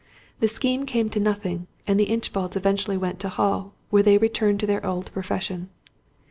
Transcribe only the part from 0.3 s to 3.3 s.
The scheme came to nothing, and the Inchbalds eventually went to